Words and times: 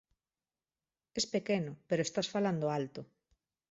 Es 1.19 1.25
pequeno, 1.35 1.71
pero 1.87 2.01
estás 2.03 2.27
falando 2.35 2.65
alto. 2.79 3.01